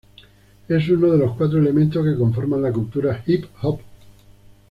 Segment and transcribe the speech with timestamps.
[0.67, 3.81] Es uno de los cuatro elementos que conforma la cultura Hip Hop.